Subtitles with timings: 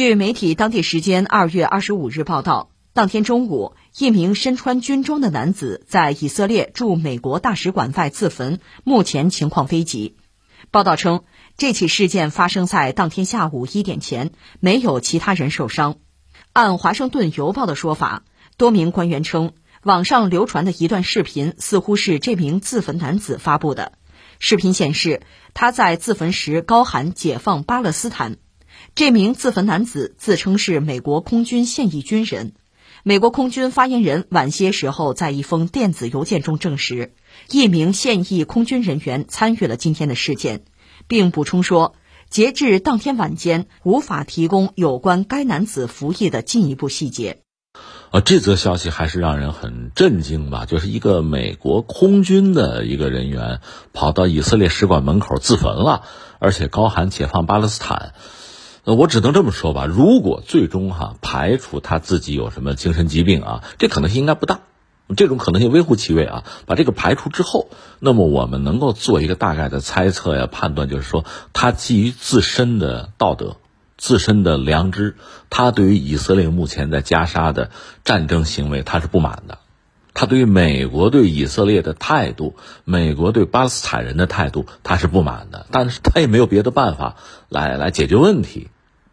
[0.00, 10.16] 据媒体当地时间二月二十五日报道，当天中午，一名身穿军装的男子在以色列驻美国大使馆外自焚，目前情况危急。
[10.70, 11.24] 报道称，
[11.58, 15.96] 这起事件发生在当天下午一点前，没有其他人受伤。
[16.54, 18.24] 按华盛顿邮报的说法，
[18.56, 23.92] 多名官员称，网上流传的一段视频似乎是这名自焚男子发布的。
[24.38, 25.20] 视频显示，
[25.52, 28.38] 他在自焚时高喊“解放巴勒斯坦”。
[28.94, 32.52] 这名自焚男子自称是美国空军现役军人。
[33.02, 37.14] 美国空军发言人晚些时候在一封电子邮件中证实，
[37.48, 40.64] 一名现役空军人员参与了今天的事件，
[41.08, 41.94] 并补充说，
[42.28, 47.38] 截至当天晚间，无法提供有关该男子服役的进一步细节。
[48.10, 50.66] 啊，这则消息还是让人很震惊吧？
[50.66, 53.60] 就是一个美国空军的一个人员
[53.94, 56.02] 跑到以色列使馆门口自焚了，
[56.38, 58.12] 而且高喊“解放巴勒斯坦”。
[58.84, 59.86] 呃，我只能这么说吧。
[59.86, 64.60] 如果最终哈排除他自己有什么精神疾病啊，这可能性应该不大。
[65.16, 66.44] 这种可能性微乎其微啊。
[66.66, 73.56] 把这个排除之后，那么我们能够做一个大概的猜测呀、判断，就是说他基于自身的道德、
[73.98, 75.16] 自身的良知，
[75.50, 77.70] 他对于以色列目前在加沙的
[78.04, 79.58] 战争行为他是不满的。
[80.12, 85.66] 他对于美国对以色列的态度，美国对巴勒斯坦人的态度，他是不满的。
[85.70, 87.16] 但是他也没有别的办法
[87.48, 88.68] 来来解决问题，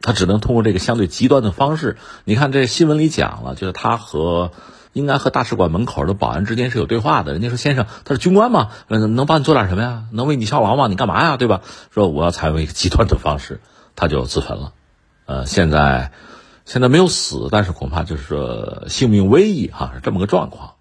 [0.00, 1.96] 他只能通过这个相对极端的方式。
[2.24, 4.52] 你看这新闻里讲了，就是他和
[4.92, 7.32] 应该和大使馆门口的保安之间是有对话的。
[7.32, 10.04] 人家说：“先生，他是军官嘛，能帮你做点什么呀？
[10.12, 10.86] 能为你效劳吗？
[10.88, 11.36] 你干嘛呀？
[11.38, 13.60] 对吧？”说我要采用一个极端的方式，
[13.96, 14.72] 他就自焚了。
[15.24, 16.12] 呃，现在
[16.66, 20.74] 现在没有死，但是恐怕就是说性命危矣哈，是这么个状况。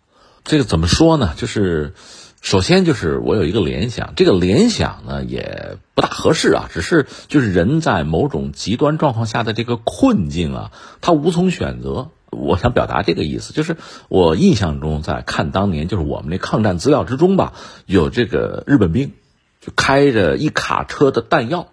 [0.43, 1.33] 这个怎么说呢？
[1.37, 1.93] 就是，
[2.41, 6.69] 首先就是我有一个联想，这个联想呢也不大合适啊。
[6.71, 12.09] 只是就是人在某种极端状况下的这个困境啊，他无从选择。
[12.31, 13.75] 我想表达这个意思，就是
[14.07, 17.51] 我印象中在看当年就是我们那抗战资料之中吧，
[17.85, 19.11] 有这个日本兵
[19.59, 21.67] 就开着一卡车的弹药，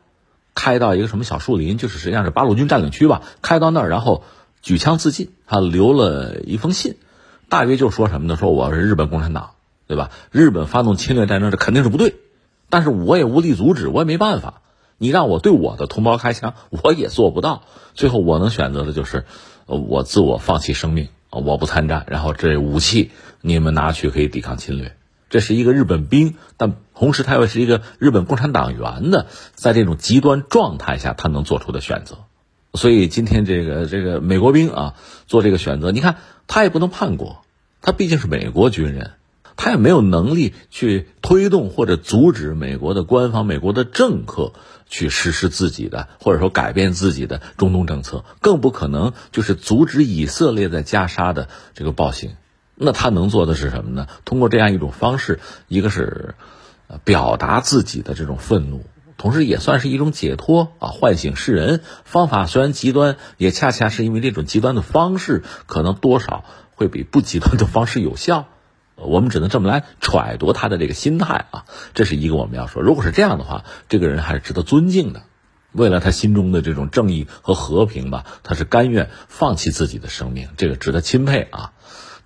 [0.57, 4.25] 开到一个什么小树林，就是实际上是八路军占领区吧，开到那儿然后
[4.61, 6.97] 举枪自尽，他留了一封信。
[7.49, 8.37] 大约就说什么呢？
[8.37, 9.53] 说我是日本共产党，
[9.87, 10.11] 对吧？
[10.31, 12.17] 日本发动侵略战争，这肯定是不对，
[12.69, 14.61] 但是我也无力阻止，我也没办法。
[14.99, 17.63] 你让我对我的同胞开枪，我也做不到。
[17.95, 19.25] 最后我能选择的就是，
[19.65, 22.05] 我自我放弃生命，我不参战。
[22.09, 24.95] 然后这武器你们拿去可以抵抗侵略。
[25.31, 32.19] 这是一个日本兵，但同时他又是一个日本共产党员的，在这种极端状态下，他能做出的选择。
[32.75, 34.95] 所以今天这个这个美国兵啊，
[35.27, 37.45] 做这个选择，你看他也不能叛国，
[37.81, 39.13] 他毕竟是美国军人，
[39.57, 44.53] 他也没有能力去推动或者阻止美国的官方、美国的政客
[44.89, 52.33] 去实施自己的或者说改变自己的中东政策，更不可能就是阻止以色列在加沙的这个暴行。
[52.75, 54.07] 那他能做的是什么呢？
[54.25, 56.37] 通过这样一种方式，一个是
[57.03, 58.85] 表达自己的这种愤怒。
[59.19, 61.83] 同时也算是一种解脱啊，唤醒世人。
[62.05, 66.45] 方法虽然极端，也恰恰是因为这种极端的方式，可能多少
[66.77, 68.47] 会比不极端的方式有效。
[68.95, 71.65] 我们只能这么来揣度他的这个心态啊，
[71.95, 72.81] 这是一个我们要说。
[72.81, 75.23] 如果是这样的话，这个人还是值得尊敬的。
[75.73, 81.73] 为了他心中的这种正义和和平吧，他是甘愿放弃自己的生命，这个值得钦佩啊。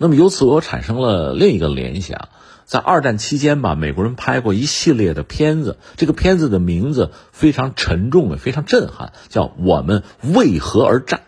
[0.03, 2.29] 那么由此我产生了另一个联想。
[2.65, 11.21] 在二战期间吧，美国人拍过一系列的片子，这个片子的名字非常沉重的，非常震撼，叫《我们为何而战》。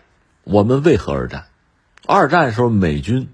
[0.43, 1.45] 我们为何而战？
[2.05, 3.29] 二战时候美军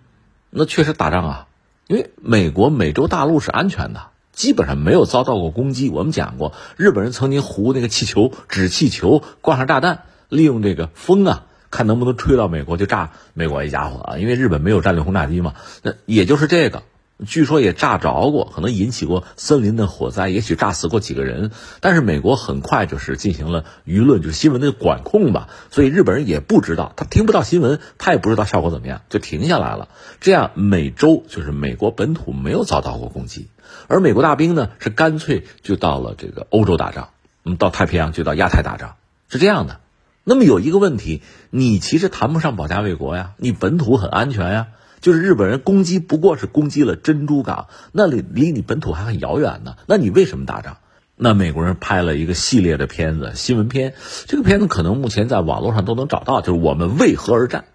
[0.52, 1.47] 那确实打仗啊，
[1.88, 5.90] 因为美国美洲大陆是安全的，基本上没有遭到过攻击。
[5.90, 15.56] 我们讲过，日本人曾经糊那个气球，纸气球挂上炸弹，利用这个风啊，看能不能吹到美国就炸美国一家伙啊，因为日本没有战略轰炸机嘛。
[15.82, 16.84] 那也就是这个。
[17.24, 21.52] 据说也炸着过，可能引起过森林的火灾，也许炸死过几个人。
[21.80, 25.48] 但是美国很快就是进行了舆论，就是新闻的管控吧。
[25.70, 29.90] 所以日本人也不知道，他听不到新闻，他也不知道效果怎么样，就停下来了。
[30.20, 33.50] 这样美洲就是美国本土没有遭到过攻击，
[33.88, 37.09] 而美国大兵呢是干脆就到了这个欧洲打仗，
[37.46, 38.96] 嗯，到太平洋就到亚太打仗，
[39.29, 39.79] 是这样的。
[40.23, 44.68] 那么有一个问题，你其实谈不上保家卫国呀，你本土很安全呀。
[45.02, 49.76] 就是日本人攻击不过是攻击了珍珠港，那里离你本土还很遥远呢。
[49.88, 50.78] 那你为什么打仗？
[51.16, 53.96] 那美国人拍了一个系列的片子，新闻片。
[54.28, 57.66] 这个片子可能目前在网络上都能找到，就是我们为何而战？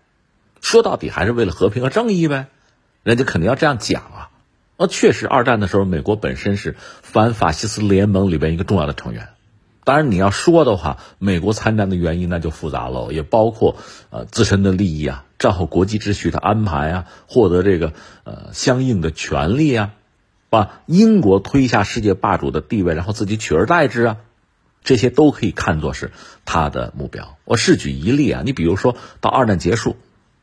[0.60, 2.46] 说到底还是为了和平和正义呗。
[3.02, 4.30] 人家肯定要这样讲啊。
[4.78, 9.30] 那确实，二战的时候，美国本身是反法西斯联盟里边一个重要的成员，
[9.86, 13.76] 当然，你要说的话，美国参战的原因那就复杂了，也包括
[14.10, 17.92] 呃自身的利益啊，战后国际秩序的安排啊，获得这个
[18.24, 19.92] 呃相应的权利啊，
[20.50, 24.16] 把英国推下世界霸主的地位，然后自己取而代之啊，
[24.82, 26.10] 这些都可以看作是
[26.44, 27.36] 他的目标。
[27.44, 29.94] 我试举一例啊，你比如说到二战结束，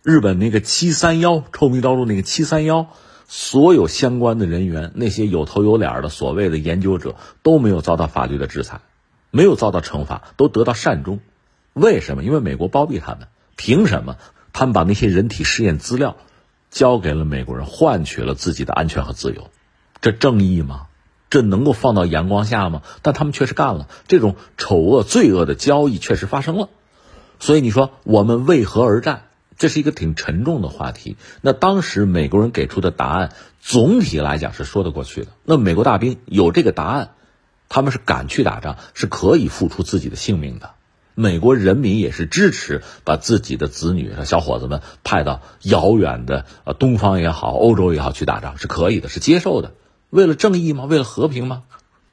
[0.04, 2.88] 日本那个七三幺臭名昭著那个七三幺，
[3.28, 8.80] 所有相关的人员，那些有头有脸的所谓的研究者都没有遭到法律的制裁。
[9.36, 11.20] 没有遭到惩罚，都得到善终，
[11.74, 12.24] 为什么？
[12.24, 13.28] 因为美国包庇他们。
[13.56, 14.18] 凭什么？
[14.52, 16.18] 他们把那些人体试验资料
[16.70, 19.50] 交给了美国人，换取了自己的安全和自由，
[20.02, 20.86] 这正义吗？
[21.32, 22.84] 这能够放到阳光下吗？
[23.02, 26.70] 但他们确实干了这种丑恶、罪恶的交易，确实发生了。
[27.40, 29.24] 所以你说我们为何而战？
[29.58, 31.18] 这是一个挺沉重的话题。
[31.42, 33.32] 那当时美国人给出的答案，
[33.62, 35.30] 总体来讲是说得过去的。
[35.44, 37.16] 那美国大兵有这个答案。
[37.70, 40.72] 他们是敢去打仗，是可以付出自己的性命的。
[41.16, 49.74] 美国人民也是支持把自己的子女和小伙子们派到遥远的呃东方也好，欧洲也好去打仗，是可以的，是接受的。
[50.10, 50.86] 为了正义吗？
[50.86, 51.64] 为了和平吗？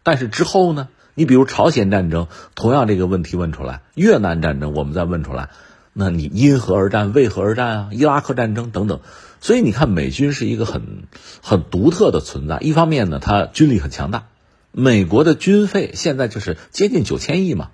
[0.03, 0.89] 但是之后呢？
[1.15, 5.51] 你比如朝鲜战争，同样这个问题问出来；越南战争，我们再问出来，
[5.93, 7.13] 那你因何而战？
[7.13, 7.89] 为何而战啊？
[7.93, 9.01] 伊拉克战争等等。
[9.41, 11.09] 所以你看，美军是一个很
[11.43, 12.59] 很独特的存在。
[12.61, 14.29] 一方面呢，它军力很强大。
[14.73, 17.71] 美国的军费现在就是接近九千亿嘛，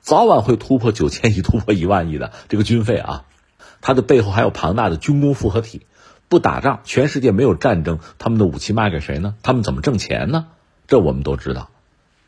[0.00, 3.24] 早晚会突破九千亿， 突破一万亿的这个军费啊，
[3.80, 5.86] 它的背后还有庞大的军工复合体。
[6.28, 9.36] 不打仗，全世界没有战争，他们的武器卖给谁呢？
[9.42, 10.48] 他们怎么挣钱呢？
[10.86, 11.70] 这我们都知道。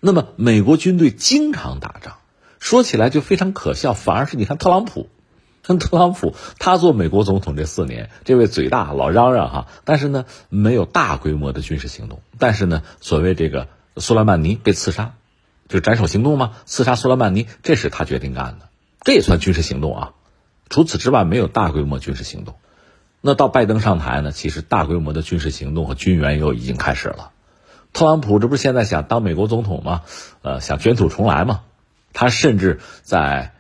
[0.01, 2.15] 那么美国军队经常打仗，
[2.59, 3.93] 说起来就非常可笑。
[3.93, 5.11] 反而是你看特朗普，
[5.63, 12.23] 看特朗普他做美国总统这四年，这位嘴大老嚷嚷哈，但是呢没有大规模的军事行动。
[12.39, 13.69] 但是呢，所谓这个。
[14.01, 15.15] 苏莱曼尼被刺杀，
[15.69, 16.53] 就斩首行动吗？
[16.65, 18.69] 刺杀苏莱曼尼，这是他决定干的，
[19.03, 20.13] 这也算军事行动啊。
[20.69, 22.55] 除此之外，没有大规模军事行动。
[23.21, 24.33] 那到拜登上台呢？
[24.33, 27.33] 其实大规模的军事行动和军援又已经开始了。
[27.93, 30.03] 特朗普这不是现在想当美国总统吗？
[30.43, 31.63] 呃，想卷土重来吗？
[32.13, 33.55] 他甚至在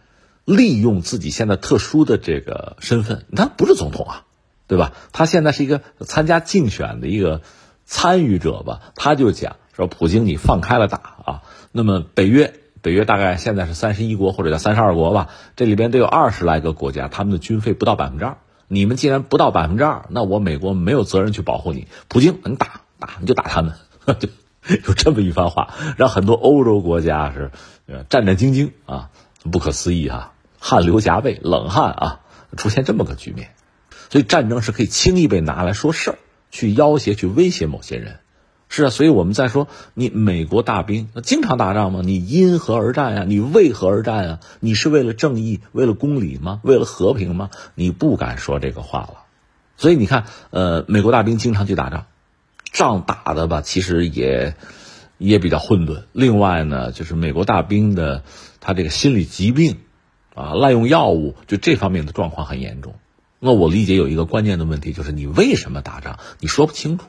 [0.44, 4.24] 利用自己现在特殊的这个身份，他不是总统啊，
[4.66, 4.92] 对吧？
[5.12, 7.42] 他现在是一个参加竞选的一个
[7.84, 8.80] 参与者吧？
[8.94, 9.56] 他就讲。
[9.80, 11.42] 说普京，你放开了打啊！
[11.72, 18.36] 那么北约，北约大概现在是三十一国或者叫三十二国吧，这里边得有二十来个国家，他们的军费不到百分之二。
[18.68, 21.88] 你们既然不到百分之二，那我美国没有责任去保护你。
[22.08, 23.74] 普京，你打打你就打他们，
[24.20, 24.28] 就
[24.86, 27.50] 有这么一番话，让很多欧洲国家是
[28.10, 29.08] 战战兢兢啊，
[29.50, 32.20] 不可思议啊，汗流浃背，冷汗啊，
[32.56, 33.54] 出现这么个局面。
[34.10, 36.18] 所以战争是可以轻易被拿来说事儿，
[36.50, 38.18] 去要挟、去威胁某些人。
[38.72, 42.02] 是啊，所以我们在说你美国大兵那经常打仗吗？
[42.04, 43.24] 你因何而战呀？
[43.26, 44.40] 你为何而战啊？
[44.60, 46.60] 你是为了正义、为了公理吗？
[46.62, 47.50] 为了和平吗？
[47.74, 49.14] 你不敢说这个话了。
[49.76, 52.06] 所以你看，呃，美国大兵经常去打仗，
[52.72, 54.54] 仗打的吧，其实也
[55.18, 56.04] 也比较混沌。
[56.12, 58.22] 另外呢，就是美国大兵的
[58.60, 59.78] 他这个心理疾病
[60.36, 62.94] 啊，滥用药物，就这方面的状况很严重。
[63.40, 66.20] 那我理解有一个关键的问题，就是你为什么打仗？
[66.38, 67.06] 你说不清楚。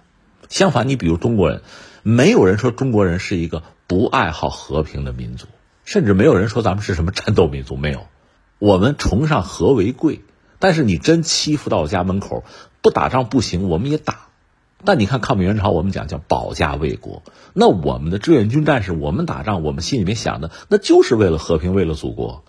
[0.51, 1.62] 相反，你比如中国人，
[2.03, 5.48] 没有人说中国人是一个不爱好和平的民族，
[5.86, 7.77] 甚至没有人说咱们是什么战斗民族。
[7.77, 8.07] 没有，
[8.59, 10.21] 我们崇尚和为贵。
[10.59, 12.44] 但是你真欺负到家门口，
[12.81, 14.28] 不打仗不行，我们也打。
[14.83, 17.23] 但你看抗美援朝，我们讲叫保家卫国。
[17.54, 22.44] 那我们的志愿军战士，我们打仗，我们心里面想的那就是为了和平，为了祖国。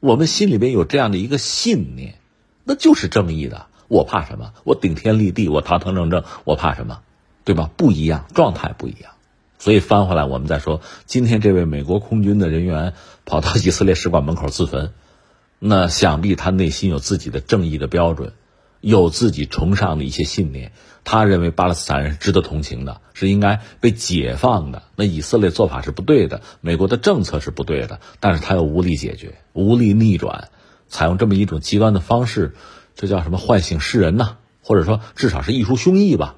[0.00, 2.16] 我们心里边有这样的一个信念，
[2.64, 3.64] 那就是正义的。
[3.88, 4.52] 我怕什么？
[4.64, 7.00] 我顶天立地，我堂堂正正，我怕什么？
[7.46, 7.70] 对吧？
[7.76, 9.12] 不一样，状态不一样，
[9.60, 12.92] 所以翻回来，我们再说，今天这位美国空军的人员
[13.24, 14.92] 跑到以色列使馆门口自焚，
[15.60, 18.32] 那想必他内心有自己的正义的标准，
[18.80, 20.72] 有自己崇尚的一些信念。
[21.04, 24.82] 他认为巴勒斯坦人是值得同情的，是应该被解放的。
[24.96, 30.48] 那以色列做法是不对的，美国的政策是不对的，但是他又无力解决，无力逆转，
[30.88, 32.56] 采用这么一种极端的方式，
[32.96, 33.38] 这叫什么？
[33.38, 34.36] 唤醒世人呢？
[34.62, 36.34] 或者说，至少是一出胸臆吧。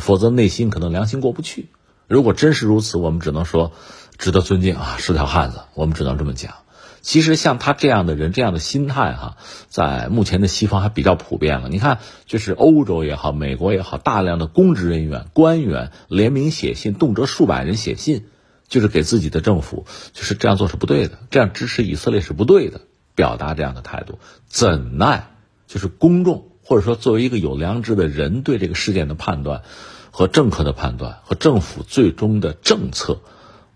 [0.00, 1.68] 否则内心可能良心过不去。
[2.06, 3.72] 如果真是如此，我们只能说
[4.16, 5.60] 值得尊敬啊，是条汉子。
[5.74, 6.54] 我们只能这么讲。
[7.02, 9.36] 其实像他这样的人，这样的心态哈，
[9.68, 11.68] 在目前的西方还比较普遍了。
[11.68, 18.24] 你看，就是欧洲也好，美国也好，大量的公职人员、官员联名写信，动辄数百人写信，
[18.66, 22.80] 就是给自己的政府，就是这样做是不对的，这样支持以色列是不对的，
[23.14, 25.30] 表达这样的态度，怎奈
[25.68, 26.48] 就是公众。
[26.68, 29.62] 或者说，作为一个有良知的人，对这个事件的判断，
[30.10, 33.20] 和政客的判断，和政府最终的政策，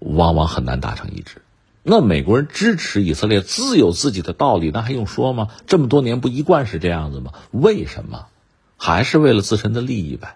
[0.01, 1.43] 往往很难达成一致。
[1.85, 5.51] 那美国人支持以色列自有自己的道理，那还用说吗？
[5.69, 7.33] 这么多年不一贯是这样子吗？
[7.53, 8.27] 为什么？
[8.77, 10.35] 还是为了自身的利益呗？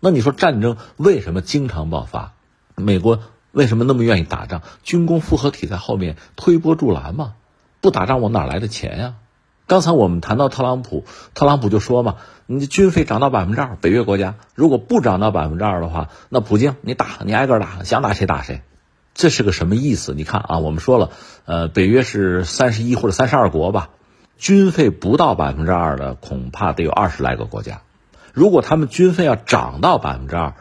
[0.00, 2.32] 那你说战争为什么经常爆发？
[2.74, 3.20] 美国
[3.52, 4.62] 为什么那么愿意打仗？
[4.82, 7.34] 军工复合体在后面推波助澜嘛？
[7.80, 9.14] 不打仗我哪来的钱呀？
[9.66, 11.04] 刚才我们谈到特朗普，
[11.34, 12.16] 特朗普就说嘛，
[12.46, 18.60] 你的军费涨到百分之二，北约国家如果不涨到百分之二的话，那普京你打你挨个打，想打谁打谁。
[19.14, 20.12] 这是个什么意思？
[20.12, 21.10] 你看啊，我们说了，
[21.46, 23.90] 呃，北约是三十一或者三十二国吧，
[24.36, 27.80] 军费不到百分之二的，恐怕得有二十来个国家。
[28.32, 30.54] 如果他们军费要涨到百分之二，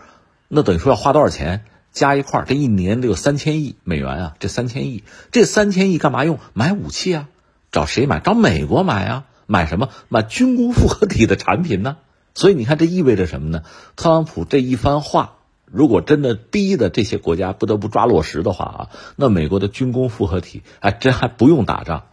[0.48, 1.66] 那等于说要花多少钱？
[1.92, 4.34] 加一块这一年得有三千亿美元啊！
[4.40, 6.40] 这三千亿，这三千亿干嘛用？
[6.54, 7.30] 买武器啊？
[7.74, 8.22] 找谁买？
[8.22, 9.26] 找美国买啊？
[9.46, 9.90] 买什么？
[10.08, 11.98] 买军工复合体的产品呢？
[12.34, 13.64] 所以你看，这意味着什么呢？
[13.98, 15.34] 特朗普这一番话。
[15.66, 22.04] 如果真的逼的这些国家不得不抓落实的话啊，那美国的军工复合体还真还不用打仗，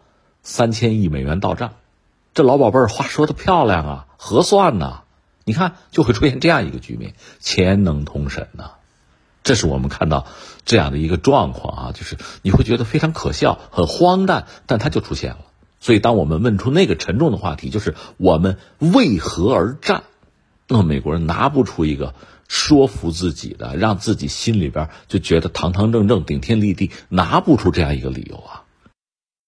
[0.43, 1.73] 三千亿美元到账，
[2.33, 5.03] 这老宝贝儿话说的漂亮啊，合算呐，
[5.45, 8.71] 你看就会出现这样一个局面，钱能通神呐，
[9.43, 10.27] 这是我们看到
[10.65, 15.41] 这样的一个状况啊，就是你会觉得非常可笑、很荒诞，但它就出现了。
[15.81, 20.05] 所以，当我们问出那个沉重的话题，就是我们为何而战，
[20.69, 22.15] 那美国人拿不出一个。
[22.53, 28.65] 说服自己的，让自己心里边就觉得堂堂正正、顶天立地，拿不出这样一个理由啊。